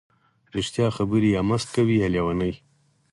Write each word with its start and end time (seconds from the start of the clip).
ـ 0.27 0.53
رښتیا 0.55 0.87
خبرې 0.97 1.29
یا 1.35 1.41
مست 1.49 1.67
کوي 1.75 1.95
یا 2.03 2.07
لیوني. 2.13 2.51